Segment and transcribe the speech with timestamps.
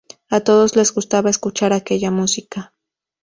[0.31, 2.73] A todos les gustaba escuchar aquella música.